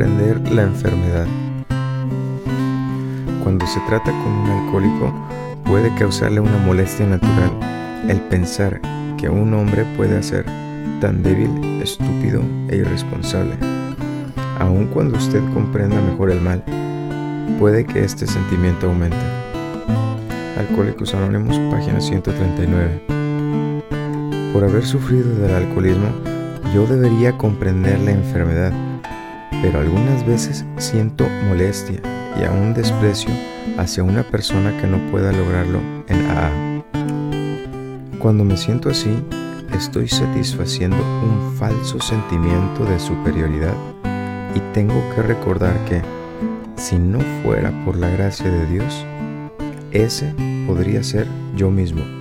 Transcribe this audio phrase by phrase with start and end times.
[0.00, 1.26] comprender la enfermedad.
[3.42, 5.12] Cuando se trata con un alcohólico,
[5.66, 7.50] puede causarle una molestia natural
[8.08, 8.80] el pensar
[9.18, 10.46] que un hombre puede ser
[11.02, 12.40] tan débil, estúpido
[12.70, 13.56] e irresponsable.
[14.58, 16.64] Aun cuando usted comprenda mejor el mal,
[17.58, 19.18] puede que este sentimiento aumente.
[20.58, 23.02] Alcohólicos Anónimos, página 139.
[24.54, 26.08] Por haber sufrido del alcoholismo,
[26.74, 28.72] yo debería comprender la enfermedad,
[29.62, 32.00] pero algunas veces siento molestia
[32.38, 33.30] y aún desprecio
[33.78, 36.70] hacia una persona que no pueda lograrlo en AA.
[38.18, 39.10] Cuando me siento así,
[39.74, 43.74] estoy satisfaciendo un falso sentimiento de superioridad
[44.54, 46.02] y tengo que recordar que,
[46.76, 49.06] si no fuera por la gracia de Dios,
[49.92, 50.34] ese
[50.66, 52.19] podría ser yo mismo.